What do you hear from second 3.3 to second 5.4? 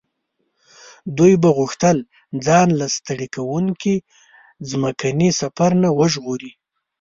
کوونکي ځمکني